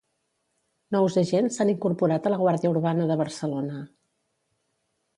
[0.95, 3.87] Nous agents s'han incorporat a la Guàrdia Urbana de Barcelona.